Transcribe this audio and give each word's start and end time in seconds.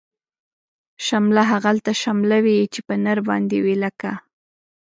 شمله 1.05 1.41
هغلته 1.51 1.91
شمله 2.03 2.37
وی، 2.45 2.57
چی 2.73 2.79
په 2.87 2.93
نر 3.03 3.17
باندی 3.27 3.59
وی 3.65 3.75
لکه 3.83 4.11